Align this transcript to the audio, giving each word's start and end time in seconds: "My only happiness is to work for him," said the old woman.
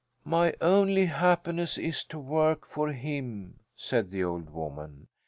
"My 0.25 0.55
only 0.61 1.05
happiness 1.05 1.77
is 1.77 2.03
to 2.05 2.17
work 2.17 2.65
for 2.65 2.91
him," 2.91 3.59
said 3.75 4.09
the 4.09 4.23
old 4.23 4.49
woman. 4.49 5.09